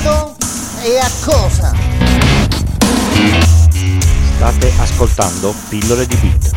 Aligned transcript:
modo 0.00 0.36
e 0.82 0.98
a 0.98 1.10
cosa? 1.24 1.74
State 4.36 4.72
ascoltando 4.78 5.54
Pillole 5.68 6.06
di 6.06 6.16
Bit. 6.16 6.50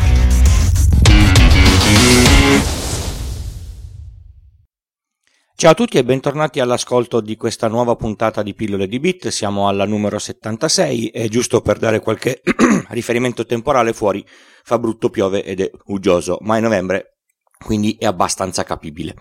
Ciao 5.56 5.70
a 5.70 5.74
tutti 5.74 5.98
e 5.98 6.04
bentornati 6.04 6.60
all'ascolto 6.60 7.20
di 7.20 7.36
questa 7.36 7.68
nuova 7.68 7.96
puntata 7.96 8.42
di 8.42 8.54
Pillole 8.54 8.86
di 8.86 8.98
Bit. 8.98 9.28
Siamo 9.28 9.68
alla 9.68 9.84
numero 9.84 10.18
76 10.18 11.08
e 11.08 11.28
giusto 11.28 11.60
per 11.60 11.78
dare 11.78 12.00
qualche 12.00 12.40
riferimento 12.88 13.44
temporale 13.44 13.92
fuori 13.92 14.26
fa 14.62 14.78
brutto, 14.78 15.10
piove 15.10 15.44
ed 15.44 15.60
è 15.60 15.70
uggioso, 15.86 16.38
ma 16.40 16.56
è 16.56 16.60
novembre, 16.60 17.18
quindi 17.62 17.96
è 17.98 18.06
abbastanza 18.06 18.64
capibile. 18.64 19.14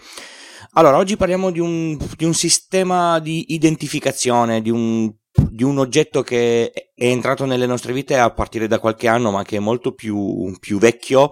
Allora, 0.75 0.97
oggi 0.97 1.17
parliamo 1.17 1.51
di 1.51 1.59
un, 1.59 1.95
di 2.17 2.25
un 2.25 2.33
sistema 2.33 3.19
di 3.19 3.53
identificazione, 3.53 4.59
di 4.59 4.71
un, 4.71 5.07
di 5.51 5.63
un, 5.63 5.77
oggetto 5.77 6.23
che 6.23 6.71
è 6.71 7.05
entrato 7.05 7.45
nelle 7.45 7.67
nostre 7.67 7.93
vite 7.93 8.17
a 8.17 8.31
partire 8.31 8.65
da 8.65 8.79
qualche 8.79 9.07
anno, 9.07 9.29
ma 9.29 9.43
che 9.43 9.57
è 9.57 9.59
molto 9.59 9.93
più, 9.93 10.51
più 10.59 10.79
vecchio 10.79 11.29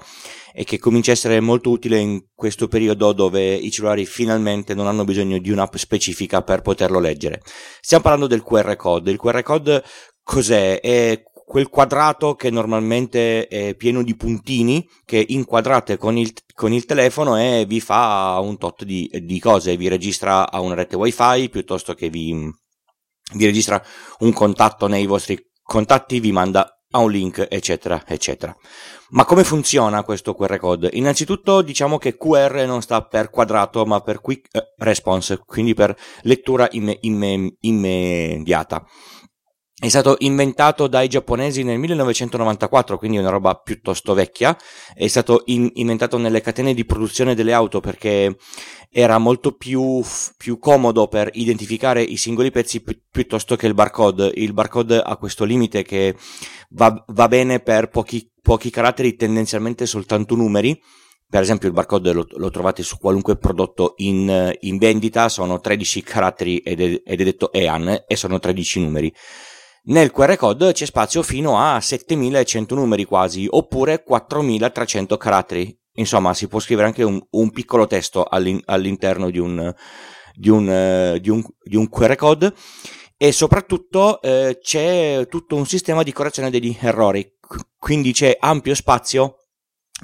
e 0.54 0.64
che 0.64 0.78
comincia 0.78 1.10
a 1.10 1.16
essere 1.16 1.40
molto 1.40 1.72
utile 1.72 1.98
in 1.98 2.24
questo 2.36 2.68
periodo 2.68 3.14
dove 3.14 3.56
i 3.56 3.72
cellulari 3.72 4.06
finalmente 4.06 4.76
non 4.76 4.86
hanno 4.86 5.06
bisogno 5.06 5.40
di 5.40 5.50
un'app 5.50 5.74
specifica 5.76 6.44
per 6.44 6.62
poterlo 6.62 7.00
leggere. 7.00 7.42
Stiamo 7.80 8.04
parlando 8.04 8.28
del 8.28 8.44
QR 8.44 8.76
code. 8.76 9.10
Il 9.10 9.18
QR 9.18 9.42
code 9.42 9.84
cos'è? 10.22 10.80
È 10.80 11.24
quel 11.52 11.68
quadrato 11.68 12.36
che 12.36 12.50
normalmente 12.50 13.46
è 13.50 13.76
pieno 13.76 14.04
di 14.04 14.16
puntini 14.16 14.88
che 15.04 15.22
inquadrate 15.28 15.98
con 15.98 16.16
il, 16.16 16.32
con 16.54 16.72
il 16.72 16.86
telefono 16.86 17.38
e 17.38 17.66
vi 17.68 17.82
fa 17.82 18.40
un 18.42 18.58
tot 18.58 18.86
di, 18.86 19.12
di, 19.22 19.38
cose, 19.38 19.76
vi 19.76 19.90
registra 19.90 20.50
a 20.50 20.62
una 20.62 20.76
rete 20.76 20.96
wifi 20.96 21.50
piuttosto 21.50 21.94
che 21.94 22.08
vi, 22.08 22.34
vi 23.34 23.46
registra 23.46 23.84
un 24.20 24.32
contatto 24.32 24.88
nei 24.88 25.06
vostri 25.06 25.38
contatti, 25.62 26.22
vi 26.22 26.32
manda 26.32 26.82
a 26.92 27.00
un 27.00 27.12
link, 27.12 27.46
eccetera, 27.50 28.02
eccetera. 28.08 28.56
Ma 29.10 29.26
come 29.26 29.44
funziona 29.44 30.04
questo 30.04 30.34
QR 30.34 30.58
code? 30.58 30.92
Innanzitutto 30.94 31.62
diciamo 31.62 31.98
che 31.98 32.16
QR 32.16 32.64
non 32.66 32.82
sta 32.82 33.04
per 33.04 33.30
quadrato, 33.30 33.86
ma 33.86 34.00
per 34.00 34.22
quick 34.22 34.56
eh, 34.56 34.74
response, 34.78 35.42
quindi 35.46 35.74
per 35.74 35.94
lettura 36.22 36.70
imme, 36.72 36.98
imme, 37.02 37.56
immediata. 37.60 38.86
È 39.82 39.90
stato 39.90 40.16
inventato 40.20 40.86
dai 40.86 41.08
giapponesi 41.08 41.64
nel 41.64 41.80
1994, 41.80 43.00
quindi 43.00 43.18
è 43.18 43.20
una 43.20 43.32
roba 43.32 43.56
piuttosto 43.56 44.14
vecchia. 44.14 44.56
È 44.94 45.08
stato 45.08 45.42
in- 45.46 45.72
inventato 45.74 46.20
nelle 46.20 46.40
catene 46.40 46.76
di 46.76 46.86
produzione 46.86 47.34
delle 47.34 47.52
auto 47.52 47.80
perché 47.80 48.38
era 48.92 49.18
molto 49.18 49.54
più, 49.54 50.00
più 50.38 50.60
comodo 50.60 51.08
per 51.08 51.32
identificare 51.34 52.04
i 52.04 52.16
singoli 52.18 52.52
pezzi 52.52 52.84
pi- 52.84 53.02
piuttosto 53.10 53.56
che 53.56 53.66
il 53.66 53.74
barcode. 53.74 54.32
Il 54.36 54.54
barcode 54.54 55.00
ha 55.00 55.18
questo 55.18 55.46
limite 55.46 55.82
che 55.82 56.16
va, 56.70 57.04
va 57.08 57.28
bene 57.28 57.60
per 57.60 57.90
pochi, 57.90 58.32
pochi 58.40 58.70
caratteri, 58.70 59.16
tendenzialmente 59.16 59.88
soltanto 59.88 60.36
numeri. 60.36 60.80
Per 61.28 61.42
esempio 61.42 61.68
il 61.68 61.74
barcode 61.74 62.12
lo, 62.12 62.28
lo 62.30 62.52
trovate 62.52 62.84
su 62.84 63.00
qualunque 63.00 63.36
prodotto 63.36 63.96
in, 63.98 64.56
in 64.60 64.78
vendita, 64.78 65.28
sono 65.28 65.60
13 65.60 66.04
caratteri 66.04 66.60
ed 66.60 66.82
è, 66.82 67.02
ed 67.04 67.20
è 67.20 67.24
detto 67.24 67.52
EAN 67.52 68.04
e 68.06 68.16
sono 68.16 68.38
13 68.38 68.80
numeri. 68.82 69.12
Nel 69.84 70.12
QR 70.12 70.36
code 70.36 70.74
c'è 70.74 70.86
spazio 70.86 71.24
fino 71.24 71.58
a 71.60 71.82
7100 71.82 72.76
numeri 72.76 73.04
quasi, 73.04 73.48
oppure 73.50 74.04
4300 74.04 75.18
caratteri. 75.18 75.76
Insomma, 75.94 76.36
si 76.36 76.48
può 76.48 76.60
scrivere 76.60 76.88
anche 76.88 77.04
un, 77.04 77.20
un 77.32 77.52
piccolo 77.52 77.88
testo 77.88 78.24
all'in, 78.24 78.62
all'interno 78.66 79.32
di 79.32 79.40
un, 79.40 79.74
di, 80.34 80.50
un, 80.50 81.18
di, 81.20 81.30
un, 81.30 81.44
di 81.64 81.76
un, 81.76 81.90
QR 81.90 82.16
code 82.16 82.54
e 83.18 83.32
soprattutto 83.32 84.22
eh, 84.22 84.60
c'è 84.62 85.26
tutto 85.28 85.56
un 85.56 85.66
sistema 85.66 86.04
di 86.04 86.14
correzione 86.14 86.52
degli 86.52 86.76
errori, 86.80 87.38
quindi 87.78 88.14
c'è 88.14 88.38
ampio 88.40 88.76
spazio 88.76 89.38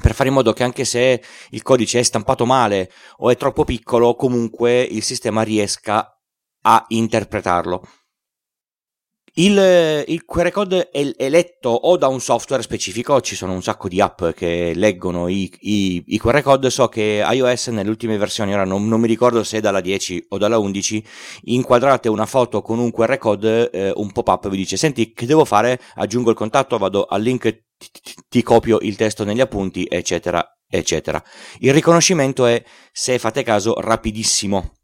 per 0.01 0.13
fare 0.13 0.29
in 0.29 0.35
modo 0.35 0.53
che 0.53 0.63
anche 0.63 0.85
se 0.85 1.21
il 1.49 1.61
codice 1.61 1.99
è 1.99 2.03
stampato 2.03 2.45
male 2.45 2.91
o 3.17 3.29
è 3.29 3.37
troppo 3.37 3.63
piccolo, 3.63 4.15
comunque 4.15 4.81
il 4.81 5.03
sistema 5.03 5.43
riesca 5.43 6.19
a 6.61 6.85
interpretarlo. 6.89 7.81
Il, 9.39 10.03
il, 10.07 10.25
QR 10.25 10.49
code 10.49 10.89
è, 10.89 11.13
è, 11.15 11.29
letto 11.29 11.69
o 11.69 11.95
da 11.95 12.07
un 12.07 12.19
software 12.19 12.63
specifico, 12.63 13.21
ci 13.21 13.35
sono 13.35 13.53
un 13.53 13.61
sacco 13.61 13.87
di 13.87 14.01
app 14.01 14.29
che 14.29 14.71
leggono 14.73 15.27
i, 15.27 15.47
i, 15.59 16.03
i 16.07 16.17
QR 16.17 16.41
code, 16.41 16.71
so 16.71 16.87
che 16.87 17.23
iOS 17.23 17.67
nelle 17.67 17.89
ultime 17.89 18.17
versioni, 18.17 18.53
ora 18.55 18.65
non, 18.65 18.87
non, 18.87 18.99
mi 18.99 19.05
ricordo 19.05 19.43
se 19.43 19.61
dalla 19.61 19.79
10 19.79 20.25
o 20.29 20.39
dalla 20.39 20.57
11, 20.57 21.05
inquadrate 21.43 22.09
una 22.09 22.25
foto 22.25 22.63
con 22.63 22.79
un 22.79 22.89
QR 22.89 23.15
code, 23.19 23.69
eh, 23.69 23.93
un 23.95 24.11
pop-up 24.11 24.49
vi 24.49 24.57
dice 24.57 24.75
senti 24.75 25.13
che 25.13 25.27
devo 25.27 25.45
fare, 25.45 25.79
aggiungo 25.97 26.31
il 26.31 26.35
contatto, 26.35 26.79
vado 26.79 27.05
al 27.05 27.21
link, 27.21 27.41
ti, 27.77 27.89
ti, 27.91 28.13
ti 28.27 28.41
copio 28.41 28.79
il 28.81 28.95
testo 28.95 29.23
negli 29.23 29.41
appunti, 29.41 29.85
eccetera, 29.87 30.43
eccetera. 30.67 31.23
Il 31.59 31.73
riconoscimento 31.73 32.47
è, 32.47 32.63
se 32.91 33.19
fate 33.19 33.43
caso, 33.43 33.75
rapidissimo 33.79 34.76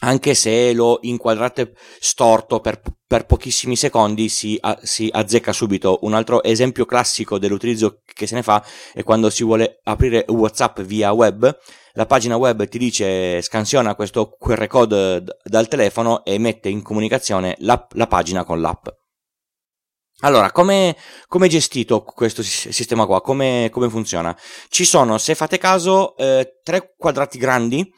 anche 0.00 0.34
se 0.34 0.72
lo 0.72 0.98
inquadrate 1.02 1.74
storto 1.98 2.60
per, 2.60 2.80
per 3.06 3.26
pochissimi 3.26 3.76
secondi 3.76 4.28
si, 4.28 4.56
a, 4.60 4.78
si, 4.82 5.08
azzecca 5.12 5.52
subito. 5.52 5.98
Un 6.02 6.14
altro 6.14 6.42
esempio 6.42 6.84
classico 6.84 7.38
dell'utilizzo 7.38 8.02
che 8.04 8.26
se 8.26 8.34
ne 8.34 8.42
fa 8.42 8.64
è 8.92 9.02
quando 9.02 9.30
si 9.30 9.44
vuole 9.44 9.80
aprire 9.82 10.24
WhatsApp 10.28 10.80
via 10.80 11.12
web. 11.12 11.58
La 11.94 12.06
pagina 12.06 12.36
web 12.36 12.66
ti 12.68 12.78
dice 12.78 13.42
scansiona 13.42 13.94
questo 13.94 14.36
QR 14.38 14.66
code 14.68 15.22
d- 15.22 15.36
dal 15.42 15.68
telefono 15.68 16.24
e 16.24 16.38
mette 16.38 16.68
in 16.68 16.82
comunicazione 16.82 17.56
la, 17.58 17.86
la 17.92 18.06
pagina 18.06 18.44
con 18.44 18.60
l'app. 18.60 18.86
Allora, 20.22 20.52
come 20.52 20.94
è 20.94 21.46
gestito 21.46 22.02
questo 22.02 22.42
sistema 22.42 23.06
qua? 23.06 23.22
Come, 23.22 23.70
funziona? 23.88 24.38
Ci 24.68 24.84
sono, 24.84 25.16
se 25.16 25.34
fate 25.34 25.56
caso, 25.56 26.14
eh, 26.16 26.60
tre 26.62 26.94
quadrati 26.96 27.38
grandi 27.38 27.90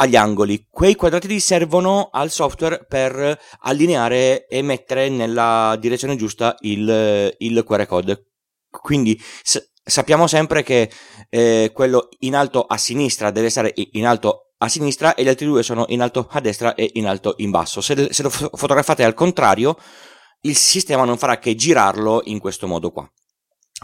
agli 0.00 0.16
angoli. 0.16 0.66
Quei 0.68 0.94
quadratini 0.94 1.40
servono 1.40 2.08
al 2.12 2.30
software 2.30 2.84
per 2.86 3.38
allineare 3.60 4.46
e 4.46 4.62
mettere 4.62 5.08
nella 5.08 5.76
direzione 5.78 6.16
giusta 6.16 6.56
il, 6.60 7.34
il 7.38 7.64
QR 7.66 7.86
code. 7.86 8.26
Quindi 8.70 9.20
s- 9.42 9.72
sappiamo 9.82 10.26
sempre 10.26 10.62
che 10.62 10.90
eh, 11.30 11.70
quello 11.72 12.08
in 12.20 12.34
alto 12.34 12.62
a 12.62 12.76
sinistra 12.76 13.30
deve 13.30 13.50
stare 13.50 13.72
in 13.74 14.06
alto 14.06 14.52
a 14.58 14.68
sinistra 14.68 15.14
e 15.14 15.22
gli 15.22 15.28
altri 15.28 15.46
due 15.46 15.62
sono 15.62 15.84
in 15.88 16.00
alto 16.02 16.26
a 16.30 16.40
destra 16.40 16.74
e 16.74 16.90
in 16.94 17.06
alto 17.06 17.34
in 17.38 17.50
basso. 17.50 17.80
Se, 17.80 18.12
se 18.12 18.22
lo 18.22 18.30
fotografate 18.30 19.04
al 19.04 19.14
contrario, 19.14 19.76
il 20.42 20.56
sistema 20.56 21.04
non 21.04 21.16
farà 21.16 21.38
che 21.38 21.54
girarlo 21.54 22.22
in 22.24 22.38
questo 22.38 22.66
modo 22.66 22.90
qua. 22.90 23.08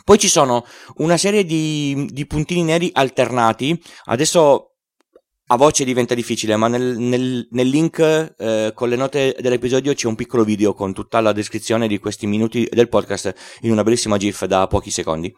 Poi 0.04 0.18
ci 0.18 0.28
sono 0.28 0.64
una 0.96 1.16
serie 1.16 1.44
di, 1.44 2.08
di 2.10 2.26
puntini 2.26 2.64
neri 2.64 2.90
alternati. 2.92 3.80
Adesso 4.06 4.73
a 5.46 5.56
voce 5.56 5.84
diventa 5.84 6.14
difficile, 6.14 6.56
ma 6.56 6.68
nel, 6.68 6.96
nel, 6.96 7.46
nel 7.50 7.68
link 7.68 8.34
eh, 8.38 8.72
con 8.74 8.88
le 8.88 8.96
note 8.96 9.36
dell'episodio 9.38 9.92
c'è 9.92 10.06
un 10.06 10.14
piccolo 10.14 10.42
video 10.42 10.72
con 10.72 10.94
tutta 10.94 11.20
la 11.20 11.32
descrizione 11.32 11.86
di 11.86 11.98
questi 11.98 12.26
minuti 12.26 12.66
del 12.70 12.88
podcast 12.88 13.34
in 13.60 13.70
una 13.70 13.82
bellissima 13.82 14.16
GIF 14.16 14.46
da 14.46 14.66
pochi 14.66 14.90
secondi. 14.90 15.32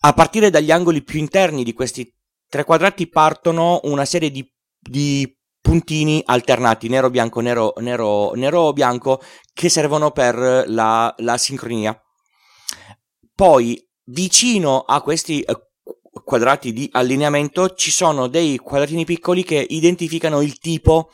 A 0.00 0.12
partire 0.14 0.48
dagli 0.48 0.70
angoli 0.70 1.02
più 1.02 1.18
interni 1.18 1.64
di 1.64 1.74
questi 1.74 2.10
tre 2.48 2.64
quadrati 2.64 3.08
partono 3.08 3.80
una 3.82 4.06
serie 4.06 4.30
di, 4.30 4.48
di 4.78 5.36
puntini 5.60 6.22
alternati, 6.24 6.88
nero, 6.88 7.10
bianco, 7.10 7.40
nero, 7.40 7.74
nero, 7.78 8.32
nero, 8.34 8.72
bianco, 8.72 9.20
che 9.52 9.68
servono 9.68 10.12
per 10.12 10.64
la, 10.66 11.14
la 11.18 11.36
sincronia. 11.36 12.00
Poi, 13.34 13.86
vicino 14.04 14.80
a 14.80 15.02
questi 15.02 15.42
eh, 15.42 15.67
quadrati 16.24 16.72
di 16.72 16.88
allineamento 16.92 17.74
ci 17.74 17.90
sono 17.90 18.26
dei 18.26 18.58
quadratini 18.58 19.04
piccoli 19.04 19.44
che 19.44 19.64
identificano 19.68 20.40
il 20.40 20.58
tipo 20.58 21.10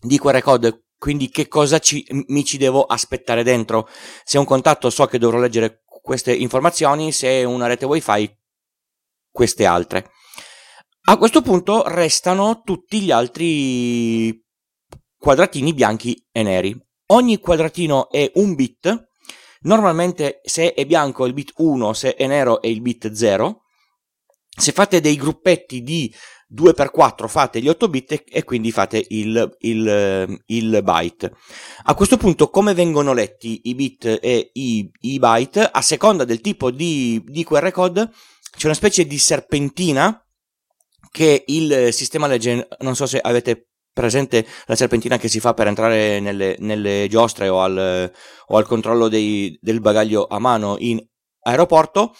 di 0.00 0.18
QR 0.18 0.40
code. 0.40 0.84
Quindi 0.98 1.28
che 1.28 1.48
cosa 1.48 1.78
ci, 1.78 2.06
mi 2.28 2.44
ci 2.44 2.56
devo 2.56 2.84
aspettare 2.84 3.42
dentro? 3.42 3.88
Se 4.24 4.36
è 4.36 4.40
un 4.40 4.46
contatto 4.46 4.90
so 4.90 5.06
che 5.06 5.18
dovrò 5.18 5.38
leggere 5.38 5.82
queste 5.84 6.34
informazioni 6.34 7.12
se 7.12 7.28
è 7.28 7.44
una 7.44 7.66
rete 7.66 7.84
wifi 7.84 8.30
queste 9.30 9.66
altre. 9.66 10.10
A 11.06 11.18
questo 11.18 11.42
punto 11.42 11.82
restano 11.86 12.62
tutti 12.62 13.00
gli 13.00 13.10
altri 13.10 14.42
quadratini 15.18 15.74
bianchi 15.74 16.26
e 16.32 16.42
neri. 16.42 16.74
Ogni 17.08 17.38
quadratino 17.38 18.10
è 18.10 18.30
un 18.36 18.54
bit. 18.54 19.10
Normalmente 19.62 20.40
se 20.42 20.72
è 20.72 20.86
bianco 20.86 21.24
è 21.24 21.28
il 21.28 21.34
bit 21.34 21.52
1 21.56 21.92
se 21.92 22.14
è 22.14 22.26
nero 22.26 22.60
è 22.60 22.66
il 22.66 22.80
bit 22.80 23.12
0 23.12 23.63
se 24.56 24.72
fate 24.72 25.00
dei 25.00 25.16
gruppetti 25.16 25.82
di 25.82 26.12
2x4 26.54 27.26
fate 27.26 27.60
gli 27.60 27.68
8 27.68 27.88
bit 27.88 28.24
e 28.30 28.44
quindi 28.44 28.70
fate 28.70 29.04
il, 29.08 29.56
il, 29.60 30.42
il, 30.46 30.80
byte. 30.82 31.32
A 31.84 31.94
questo 31.94 32.16
punto 32.16 32.48
come 32.48 32.74
vengono 32.74 33.12
letti 33.12 33.62
i 33.64 33.74
bit 33.74 34.18
e 34.22 34.50
i, 34.52 34.88
i 35.00 35.18
byte? 35.18 35.62
A 35.62 35.82
seconda 35.82 36.24
del 36.24 36.40
tipo 36.40 36.70
di, 36.70 37.22
di, 37.26 37.44
QR 37.44 37.70
code 37.72 38.10
c'è 38.56 38.66
una 38.66 38.74
specie 38.74 39.06
di 39.06 39.18
serpentina 39.18 40.24
che 41.10 41.44
il 41.46 41.92
sistema 41.92 42.26
legge, 42.26 42.68
non 42.80 42.94
so 42.94 43.06
se 43.06 43.18
avete 43.18 43.70
presente 43.92 44.44
la 44.66 44.74
serpentina 44.74 45.16
che 45.16 45.28
si 45.28 45.40
fa 45.40 45.54
per 45.54 45.68
entrare 45.68 46.18
nelle, 46.20 46.56
nelle 46.58 47.06
giostre 47.08 47.48
o 47.48 47.62
al, 47.62 48.12
o 48.46 48.56
al 48.56 48.66
controllo 48.66 49.08
dei, 49.08 49.56
del 49.60 49.80
bagaglio 49.80 50.26
a 50.26 50.38
mano 50.38 50.76
in 50.78 51.00
aeroporto, 51.42 52.14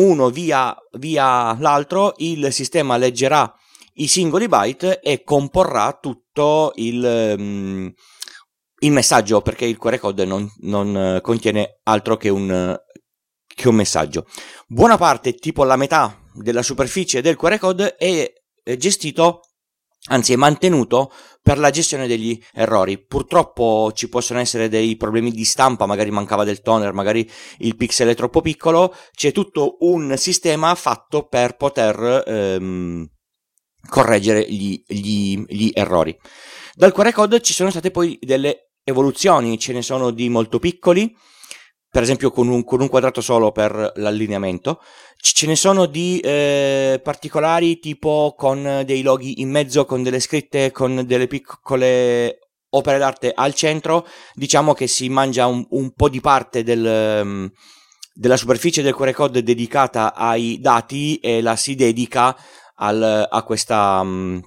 uno 0.00 0.30
via, 0.30 0.76
via 0.92 1.56
l'altro, 1.58 2.14
il 2.18 2.52
sistema 2.52 2.96
leggerà 2.96 3.52
i 3.94 4.06
singoli 4.06 4.48
byte 4.48 5.00
e 5.00 5.22
comporrà 5.24 5.98
tutto 6.00 6.72
il, 6.76 7.34
um, 7.38 7.92
il 8.78 8.92
messaggio, 8.92 9.42
perché 9.42 9.66
il 9.66 9.78
QR 9.78 9.98
code 9.98 10.24
non, 10.24 10.50
non 10.60 11.18
contiene 11.22 11.80
altro 11.84 12.16
che 12.16 12.28
un, 12.28 12.76
che 13.46 13.68
un 13.68 13.74
messaggio. 13.74 14.26
Buona 14.66 14.96
parte, 14.96 15.34
tipo 15.34 15.64
la 15.64 15.76
metà 15.76 16.16
della 16.34 16.62
superficie 16.62 17.20
del 17.20 17.36
QR 17.36 17.58
code 17.58 17.96
è 17.96 18.32
gestito 18.76 19.42
anzi 20.08 20.32
è 20.32 20.36
mantenuto 20.36 21.12
per 21.42 21.58
la 21.58 21.70
gestione 21.70 22.06
degli 22.06 22.40
errori. 22.52 22.98
Purtroppo 22.98 23.92
ci 23.94 24.08
possono 24.08 24.40
essere 24.40 24.68
dei 24.68 24.96
problemi 24.96 25.30
di 25.30 25.44
stampa, 25.44 25.86
magari 25.86 26.10
mancava 26.10 26.44
del 26.44 26.62
toner, 26.62 26.92
magari 26.92 27.28
il 27.58 27.76
pixel 27.76 28.08
è 28.08 28.14
troppo 28.14 28.40
piccolo, 28.40 28.94
c'è 29.12 29.32
tutto 29.32 29.76
un 29.80 30.14
sistema 30.16 30.74
fatto 30.74 31.26
per 31.26 31.56
poter 31.56 32.24
ehm, 32.26 33.08
correggere 33.88 34.50
gli, 34.50 34.82
gli, 34.86 35.42
gli 35.46 35.70
errori. 35.72 36.16
Dal 36.74 36.92
QR 36.92 37.12
code 37.12 37.40
ci 37.40 37.52
sono 37.52 37.70
state 37.70 37.90
poi 37.90 38.18
delle 38.20 38.70
evoluzioni, 38.84 39.58
ce 39.58 39.72
ne 39.72 39.82
sono 39.82 40.10
di 40.10 40.28
molto 40.28 40.58
piccoli, 40.58 41.14
per 41.90 42.02
esempio 42.02 42.30
con 42.30 42.48
un, 42.48 42.62
con 42.64 42.80
un, 42.80 42.88
quadrato 42.88 43.20
solo 43.20 43.50
per 43.50 43.92
l'allineamento. 43.96 44.80
Ce 45.22 45.46
ne 45.46 45.54
sono 45.54 45.84
di 45.84 46.18
eh, 46.20 46.98
particolari 47.02 47.78
tipo 47.78 48.34
con 48.38 48.82
dei 48.86 49.02
loghi 49.02 49.42
in 49.42 49.50
mezzo, 49.50 49.84
con 49.84 50.02
delle 50.02 50.18
scritte, 50.18 50.70
con 50.70 51.04
delle 51.04 51.26
piccole 51.26 52.38
opere 52.70 52.96
d'arte 52.96 53.32
al 53.34 53.54
centro. 53.54 54.06
Diciamo 54.32 54.72
che 54.72 54.86
si 54.86 55.10
mangia 55.10 55.46
un, 55.46 55.66
un 55.70 55.92
po' 55.92 56.08
di 56.08 56.20
parte 56.20 56.62
del, 56.62 57.20
um, 57.22 57.50
della 58.14 58.38
superficie 58.38 58.80
del 58.80 58.94
QR 58.94 59.12
code 59.12 59.42
dedicata 59.42 60.14
ai 60.14 60.58
dati 60.58 61.18
e 61.18 61.42
la 61.42 61.54
si 61.56 61.74
dedica 61.74 62.34
al, 62.76 63.26
a 63.28 63.42
questa... 63.42 64.00
Um, 64.00 64.42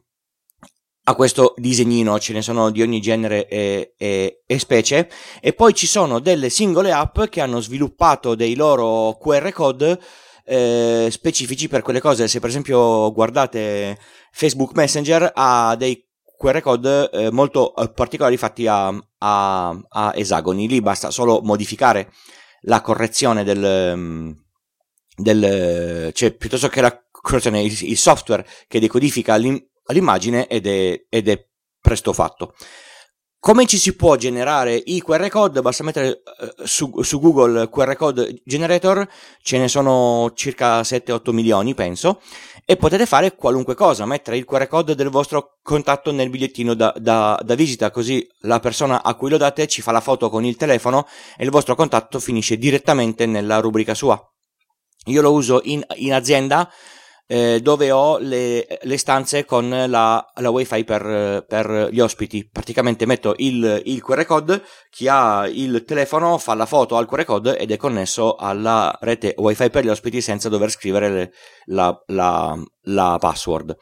a 1.05 1.15
questo 1.15 1.53
disegnino, 1.57 2.17
ce 2.17 2.31
ne 2.31 2.41
sono 2.41 2.69
di 2.69 2.81
ogni 2.81 3.01
genere 3.01 3.45
e, 3.49 3.93
e, 3.97 4.43
e, 4.45 4.57
specie, 4.57 5.09
e 5.41 5.51
poi 5.51 5.73
ci 5.73 5.85
sono 5.85 6.19
delle 6.19 6.49
singole 6.49 6.93
app 6.93 7.23
che 7.23 7.41
hanno 7.41 7.59
sviluppato 7.59 8.35
dei 8.35 8.55
loro 8.55 9.17
QR 9.21 9.51
code 9.51 9.99
eh, 10.45 11.07
specifici 11.09 11.67
per 11.67 11.81
quelle 11.81 11.99
cose. 12.01 12.27
Se 12.27 12.39
per 12.39 12.49
esempio 12.49 13.11
guardate 13.11 13.97
Facebook 14.31 14.75
Messenger 14.75 15.31
ha 15.33 15.75
dei 15.75 16.05
QR 16.37 16.61
code 16.61 17.09
eh, 17.11 17.31
molto 17.31 17.75
eh, 17.75 17.89
particolari 17.89 18.37
fatti 18.37 18.67
a, 18.67 18.87
a, 18.87 19.69
a, 19.89 20.11
esagoni, 20.15 20.67
lì 20.67 20.81
basta 20.81 21.09
solo 21.11 21.41
modificare 21.41 22.11
la 22.61 22.81
correzione 22.81 23.43
del, 23.43 23.93
mm, 23.95 24.31
del 25.15 26.11
cioè 26.13 26.31
piuttosto 26.33 26.67
che 26.67 26.81
la 26.81 27.01
correzione, 27.09 27.61
il, 27.61 27.77
il 27.83 27.97
software 27.97 28.45
che 28.67 28.79
decodifica 28.79 29.35
l'im- 29.35 29.63
all'immagine 29.85 30.47
ed 30.47 30.67
è, 30.67 31.05
ed 31.09 31.29
è 31.29 31.47
presto 31.79 32.13
fatto. 32.13 32.55
Come 33.43 33.65
ci 33.65 33.77
si 33.77 33.93
può 33.93 34.15
generare 34.15 34.73
i 34.73 35.01
QR 35.01 35.27
code? 35.27 35.61
Basta 35.61 35.83
mettere 35.83 36.23
uh, 36.23 36.63
su, 36.63 37.01
su, 37.01 37.19
Google 37.19 37.69
QR 37.69 37.93
code 37.97 38.41
generator, 38.45 39.05
ce 39.41 39.57
ne 39.57 39.67
sono 39.67 40.31
circa 40.33 40.79
7-8 40.79 41.31
milioni, 41.31 41.73
penso, 41.73 42.21
e 42.63 42.77
potete 42.77 43.05
fare 43.05 43.35
qualunque 43.35 43.75
cosa, 43.75 44.05
mettere 44.05 44.37
il 44.37 44.45
QR 44.45 44.65
code 44.67 44.95
del 44.95 45.09
vostro 45.09 45.57
contatto 45.61 46.13
nel 46.13 46.29
bigliettino 46.29 46.73
da, 46.73 46.93
da, 46.95 47.37
da 47.43 47.55
visita, 47.55 47.91
così 47.91 48.25
la 48.43 48.61
persona 48.61 49.03
a 49.03 49.13
cui 49.15 49.29
lo 49.29 49.35
date 49.35 49.67
ci 49.67 49.81
fa 49.81 49.91
la 49.91 49.99
foto 49.99 50.29
con 50.29 50.45
il 50.45 50.55
telefono 50.55 51.05
e 51.35 51.43
il 51.43 51.51
vostro 51.51 51.75
contatto 51.75 52.21
finisce 52.21 52.55
direttamente 52.55 53.25
nella 53.25 53.59
rubrica 53.59 53.93
sua. 53.93 54.17
Io 55.07 55.21
lo 55.21 55.33
uso 55.33 55.59
in, 55.65 55.85
in 55.95 56.13
azienda 56.13 56.71
eh, 57.25 57.59
dove 57.61 57.91
ho 57.91 58.17
le, 58.17 58.79
le, 58.81 58.97
stanze 58.97 59.45
con 59.45 59.69
la, 59.69 60.31
la 60.35 60.49
wifi 60.49 60.83
per, 60.83 61.45
per, 61.47 61.89
gli 61.91 61.99
ospiti. 61.99 62.47
Praticamente 62.51 63.05
metto 63.05 63.33
il, 63.37 63.81
il, 63.85 64.01
QR 64.01 64.25
code, 64.25 64.63
chi 64.89 65.07
ha 65.07 65.47
il 65.47 65.83
telefono 65.85 66.37
fa 66.37 66.53
la 66.53 66.65
foto 66.65 66.97
al 66.97 67.07
QR 67.07 67.23
code 67.23 67.57
ed 67.57 67.71
è 67.71 67.77
connesso 67.77 68.35
alla 68.35 68.97
rete 69.01 69.33
wifi 69.37 69.69
per 69.69 69.85
gli 69.85 69.89
ospiti 69.89 70.21
senza 70.21 70.49
dover 70.49 70.69
scrivere 70.69 71.09
le, 71.09 71.31
la, 71.65 72.03
la, 72.07 72.61
la 72.83 73.17
password. 73.19 73.77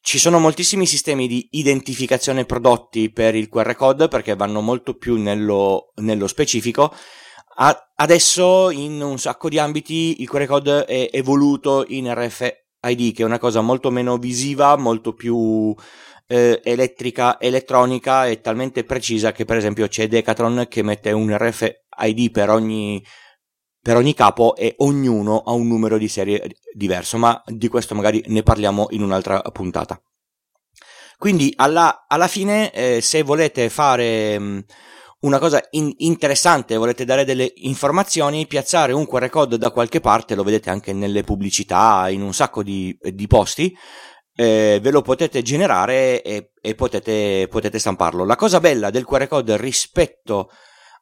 Ci 0.00 0.18
sono 0.18 0.38
moltissimi 0.38 0.86
sistemi 0.86 1.26
di 1.26 1.48
identificazione 1.50 2.44
prodotti 2.46 3.10
per 3.10 3.34
il 3.34 3.48
QR 3.48 3.74
code 3.74 4.08
perché 4.08 4.36
vanno 4.36 4.60
molto 4.60 4.94
più 4.94 5.16
nello, 5.16 5.92
nello 5.96 6.26
specifico. 6.26 6.94
Adesso 7.60 8.70
in 8.70 9.02
un 9.02 9.18
sacco 9.18 9.48
di 9.48 9.58
ambiti 9.58 10.22
il 10.22 10.28
QR 10.28 10.46
code 10.46 10.84
è 10.84 11.10
evoluto 11.12 11.84
in 11.88 12.12
RF, 12.12 12.48
ID, 12.80 13.14
che 13.14 13.22
è 13.22 13.24
una 13.26 13.38
cosa 13.38 13.60
molto 13.60 13.90
meno 13.90 14.16
visiva, 14.16 14.76
molto 14.76 15.12
più 15.12 15.74
eh, 16.28 16.60
elettrica, 16.62 17.40
elettronica 17.40 18.26
e 18.26 18.40
talmente 18.40 18.84
precisa 18.84 19.32
che 19.32 19.44
per 19.44 19.56
esempio 19.56 19.88
c'è 19.88 20.06
Decathlon 20.06 20.66
che 20.68 20.82
mette 20.82 21.10
un 21.10 21.36
RFID 21.36 22.30
per 22.30 22.50
ogni, 22.50 23.04
per 23.82 23.96
ogni 23.96 24.14
capo 24.14 24.54
e 24.54 24.74
ognuno 24.78 25.40
ha 25.40 25.52
un 25.52 25.66
numero 25.66 25.98
di 25.98 26.06
serie 26.06 26.58
diverso, 26.72 27.18
ma 27.18 27.42
di 27.46 27.66
questo 27.66 27.96
magari 27.96 28.22
ne 28.28 28.44
parliamo 28.44 28.86
in 28.90 29.02
un'altra 29.02 29.40
puntata. 29.40 30.00
Quindi 31.16 31.52
alla, 31.56 32.04
alla 32.06 32.28
fine, 32.28 32.70
eh, 32.70 33.00
se 33.00 33.22
volete 33.22 33.68
fare... 33.68 34.38
Mh, 34.38 34.64
una 35.20 35.38
cosa 35.38 35.62
in- 35.70 35.92
interessante, 35.98 36.76
volete 36.76 37.04
dare 37.04 37.24
delle 37.24 37.52
informazioni, 37.56 38.46
piazzare 38.46 38.92
un 38.92 39.06
QR 39.06 39.28
code 39.28 39.58
da 39.58 39.70
qualche 39.70 40.00
parte, 40.00 40.34
lo 40.34 40.44
vedete 40.44 40.70
anche 40.70 40.92
nelle 40.92 41.24
pubblicità, 41.24 42.08
in 42.08 42.22
un 42.22 42.32
sacco 42.32 42.62
di, 42.62 42.96
di 43.00 43.26
posti, 43.26 43.76
eh, 44.36 44.78
ve 44.80 44.90
lo 44.92 45.02
potete 45.02 45.42
generare 45.42 46.22
e, 46.22 46.52
e 46.60 46.74
potete, 46.76 47.48
potete, 47.50 47.80
stamparlo. 47.80 48.24
La 48.24 48.36
cosa 48.36 48.60
bella 48.60 48.90
del 48.90 49.04
QR 49.04 49.26
code 49.26 49.56
rispetto 49.56 50.50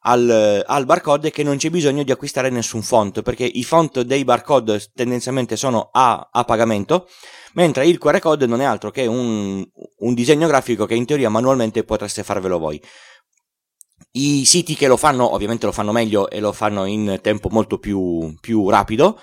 al, 0.01 0.63
al, 0.65 0.85
barcode 0.85 1.27
è 1.27 1.31
che 1.31 1.43
non 1.43 1.57
c'è 1.57 1.69
bisogno 1.69 2.01
di 2.01 2.11
acquistare 2.11 2.49
nessun 2.49 2.81
font, 2.81 3.21
perché 3.21 3.43
i 3.43 3.63
font 3.63 4.01
dei 4.01 4.23
barcode 4.23 4.81
tendenzialmente 4.95 5.55
sono 5.55 5.89
a, 5.91 6.29
a 6.31 6.43
pagamento, 6.45 7.07
mentre 7.53 7.85
il 7.85 7.99
QR 7.99 8.17
code 8.19 8.47
non 8.47 8.61
è 8.61 8.65
altro 8.65 8.89
che 8.89 9.05
un, 9.05 9.63
un 9.99 10.13
disegno 10.15 10.47
grafico 10.47 10.87
che 10.87 10.95
in 10.95 11.05
teoria 11.05 11.29
manualmente 11.29 11.83
potreste 11.83 12.23
farvelo 12.23 12.57
voi. 12.57 12.81
I 14.11 14.45
siti 14.45 14.75
che 14.75 14.87
lo 14.87 14.97
fanno 14.97 15.33
ovviamente 15.33 15.65
lo 15.65 15.71
fanno 15.71 15.91
meglio 15.91 16.29
e 16.29 16.39
lo 16.39 16.51
fanno 16.51 16.85
in 16.85 17.19
tempo 17.21 17.49
molto 17.49 17.77
più, 17.77 18.35
più 18.39 18.69
rapido 18.69 19.19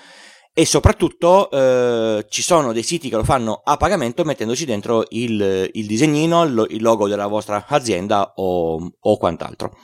e 0.57 0.65
soprattutto 0.65 1.51
eh, 1.51 2.25
ci 2.29 2.41
sono 2.41 2.71
dei 2.71 2.81
siti 2.81 3.09
che 3.09 3.17
lo 3.17 3.25
fanno 3.25 3.59
a 3.61 3.75
pagamento 3.75 4.23
mettendoci 4.23 4.63
dentro 4.63 5.03
il, 5.09 5.69
il 5.73 5.85
disegnino, 5.85 6.43
il, 6.43 6.81
logo 6.81 7.09
della 7.09 7.27
vostra 7.27 7.65
azienda 7.67 8.31
o, 8.35 8.89
o, 8.97 9.17
quant'altro. 9.17 9.75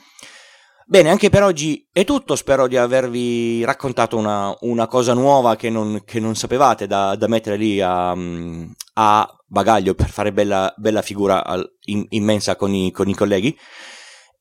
Bene, 0.86 1.10
anche 1.10 1.28
per 1.28 1.42
oggi 1.42 1.86
è 1.92 2.04
tutto, 2.04 2.36
spero 2.36 2.68
di 2.68 2.78
avervi 2.78 3.62
raccontato 3.64 4.16
una, 4.16 4.56
una 4.60 4.86
cosa 4.86 5.12
nuova 5.12 5.56
che 5.56 5.68
non, 5.68 6.04
che 6.06 6.20
non 6.20 6.36
sapevate 6.36 6.86
da, 6.86 7.16
da, 7.16 7.28
mettere 7.28 7.58
lì 7.58 7.78
a, 7.82 8.16
a, 8.94 9.36
bagaglio 9.46 9.94
per 9.94 10.08
fare 10.08 10.32
bella, 10.32 10.72
bella 10.78 11.02
figura 11.02 11.44
al, 11.44 11.70
in, 11.84 12.06
immensa 12.08 12.56
con 12.56 12.72
i, 12.72 12.90
con 12.90 13.10
i 13.10 13.14
colleghi. 13.14 13.54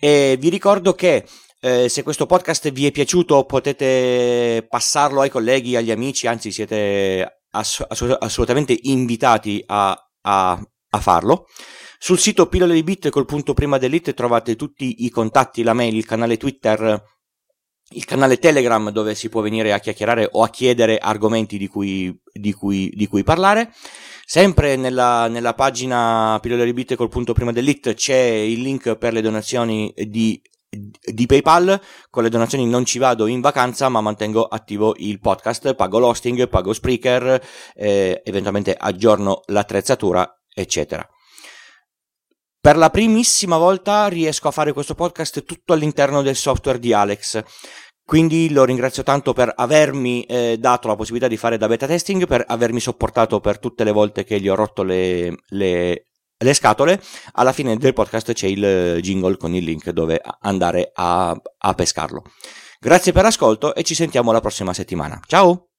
E 0.03 0.35
vi 0.39 0.49
ricordo 0.49 0.93
che 0.93 1.27
eh, 1.59 1.87
se 1.87 2.01
questo 2.01 2.25
podcast 2.25 2.71
vi 2.71 2.87
è 2.87 2.91
piaciuto 2.91 3.45
potete 3.45 4.65
passarlo 4.67 5.21
ai 5.21 5.29
colleghi, 5.29 5.75
agli 5.75 5.91
amici, 5.91 6.25
anzi 6.25 6.51
siete 6.51 7.43
ass- 7.51 7.85
assolutamente 7.87 8.75
invitati 8.81 9.63
a, 9.67 9.95
a, 10.21 10.59
a, 10.89 10.99
farlo. 10.99 11.45
Sul 11.99 12.17
sito 12.17 12.47
pillole 12.47 12.73
di 12.73 12.81
bit 12.81 13.09
col 13.09 13.25
punto 13.25 13.53
prima 13.53 13.77
dell'it 13.77 14.15
trovate 14.15 14.55
tutti 14.55 15.05
i 15.05 15.11
contatti, 15.11 15.61
la 15.61 15.73
mail, 15.73 15.95
il 15.95 16.05
canale 16.07 16.37
Twitter, 16.37 16.99
il 17.89 18.05
canale 18.05 18.39
Telegram 18.39 18.89
dove 18.89 19.13
si 19.13 19.29
può 19.29 19.41
venire 19.41 19.71
a 19.71 19.77
chiacchierare 19.77 20.29
o 20.31 20.41
a 20.41 20.49
chiedere 20.49 20.97
argomenti 20.97 21.59
di 21.59 21.67
cui, 21.67 22.11
di 22.33 22.53
cui, 22.53 22.89
di 22.95 23.05
cui 23.05 23.21
parlare. 23.21 23.71
Sempre 24.33 24.77
nella, 24.77 25.27
nella 25.27 25.53
pagina 25.53 26.39
pillole 26.41 26.63
di 26.63 26.71
bit 26.71 26.95
col 26.95 27.09
punto 27.09 27.33
prima 27.33 27.51
dell'it 27.51 27.93
c'è 27.95 28.15
il 28.15 28.61
link 28.61 28.95
per 28.95 29.11
le 29.11 29.19
donazioni 29.19 29.93
di, 29.93 30.41
di 30.69 31.25
PayPal. 31.25 31.77
Con 32.09 32.23
le 32.23 32.29
donazioni 32.29 32.65
non 32.65 32.85
ci 32.85 32.97
vado 32.97 33.27
in 33.27 33.41
vacanza, 33.41 33.89
ma 33.89 33.99
mantengo 33.99 34.45
attivo 34.45 34.95
il 34.99 35.19
podcast, 35.19 35.73
pago 35.73 35.99
l'hosting, 35.99 36.47
pago 36.47 36.71
Spreaker, 36.71 37.45
eh, 37.75 38.21
eventualmente 38.23 38.73
aggiorno 38.73 39.41
l'attrezzatura, 39.47 40.25
eccetera. 40.47 41.05
Per 42.61 42.77
la 42.77 42.89
primissima 42.89 43.57
volta 43.57 44.07
riesco 44.07 44.47
a 44.47 44.51
fare 44.51 44.71
questo 44.71 44.95
podcast 44.95 45.43
tutto 45.43 45.73
all'interno 45.73 46.21
del 46.21 46.37
software 46.37 46.79
di 46.79 46.93
Alex. 46.93 47.43
Quindi 48.11 48.51
lo 48.51 48.65
ringrazio 48.65 49.03
tanto 49.03 49.31
per 49.31 49.53
avermi 49.55 50.23
eh, 50.23 50.57
dato 50.59 50.89
la 50.89 50.97
possibilità 50.97 51.29
di 51.29 51.37
fare 51.37 51.57
da 51.57 51.69
beta 51.69 51.87
testing, 51.87 52.27
per 52.27 52.43
avermi 52.45 52.81
sopportato 52.81 53.39
per 53.39 53.57
tutte 53.57 53.85
le 53.85 53.93
volte 53.93 54.25
che 54.25 54.41
gli 54.41 54.49
ho 54.49 54.55
rotto 54.55 54.83
le, 54.83 55.33
le, 55.47 56.07
le 56.37 56.53
scatole, 56.53 57.01
alla 57.35 57.53
fine 57.53 57.77
del 57.77 57.93
podcast 57.93 58.33
c'è 58.33 58.47
il 58.47 58.99
jingle 58.99 59.37
con 59.37 59.55
il 59.55 59.63
link 59.63 59.91
dove 59.91 60.21
andare 60.41 60.91
a, 60.93 61.29
a 61.29 61.73
pescarlo. 61.73 62.23
Grazie 62.81 63.13
per 63.13 63.23
l'ascolto 63.23 63.73
e 63.73 63.83
ci 63.83 63.95
sentiamo 63.95 64.33
la 64.33 64.41
prossima 64.41 64.73
settimana. 64.73 65.17
Ciao! 65.25 65.69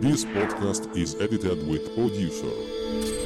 This 0.00 0.24
podcast 0.24 0.88
is 0.96 1.14
edited 1.20 1.62
with 1.68 1.94
producer. 1.94 3.25